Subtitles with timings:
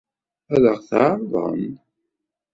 [0.53, 1.73] Ad ɣ-t-ɛeṛḍen?